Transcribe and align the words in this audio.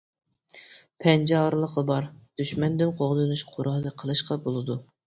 پەنجە 1.03 1.35
ئارىلىقى 1.41 1.85
بار، 1.91 2.09
دۈشمەندىن 2.43 2.97
قوغدىنىش 3.03 3.47
قورالى 3.55 3.97
قىلىشقا 4.03 4.45
بولىدۇ. 4.49 4.83